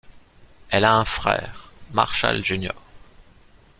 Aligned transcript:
Elle 0.71 0.83
a 0.83 0.95
un 0.95 1.05
frère 1.05 1.69
Marshall 1.93 2.43
Jr. 2.43 2.71